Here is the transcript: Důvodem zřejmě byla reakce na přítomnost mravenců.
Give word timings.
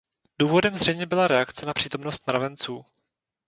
Důvodem 0.39 0.75
zřejmě 0.75 1.05
byla 1.05 1.27
reakce 1.27 1.65
na 1.65 1.73
přítomnost 1.73 2.27
mravenců. 2.27 2.85